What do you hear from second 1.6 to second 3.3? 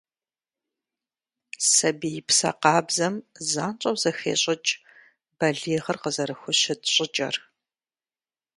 Сабиипсэ къабзэм